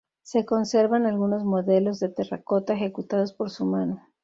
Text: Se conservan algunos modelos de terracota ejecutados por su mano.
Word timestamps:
Se 0.23 0.45
conservan 0.47 1.05
algunos 1.05 1.43
modelos 1.43 1.99
de 1.99 2.09
terracota 2.09 2.73
ejecutados 2.73 3.33
por 3.33 3.51
su 3.51 3.65
mano. 3.67 4.01